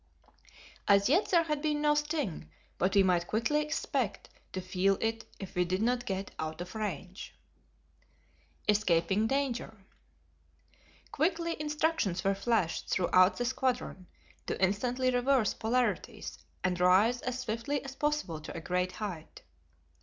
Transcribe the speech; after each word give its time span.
As 0.87 1.09
yet 1.09 1.29
there 1.29 1.43
had 1.43 1.61
been 1.61 1.79
no 1.83 1.93
sting, 1.93 2.49
but 2.79 2.95
we 2.95 3.03
might 3.03 3.27
quickly 3.27 3.61
expect 3.61 4.29
to 4.51 4.59
feel 4.59 4.97
it 4.99 5.25
if 5.37 5.53
we 5.53 5.63
did 5.63 5.83
not 5.83 6.07
get 6.07 6.31
out 6.39 6.59
of 6.59 6.73
range. 6.73 7.35
Escaping 8.67 9.27
Danger. 9.27 9.77
Quickly 11.11 11.55
instructions 11.61 12.23
were 12.23 12.33
flashed 12.33 12.89
throughout 12.89 13.37
the 13.37 13.45
squadron 13.45 14.07
to 14.47 14.59
instantly 14.59 15.11
reverse 15.13 15.53
polarities 15.53 16.39
and 16.63 16.79
rise 16.79 17.21
as 17.21 17.37
swiftly 17.39 17.85
as 17.85 17.95
possible 17.95 18.41
to 18.41 18.57
a 18.57 18.59
great 18.59 18.93
height. 18.93 19.43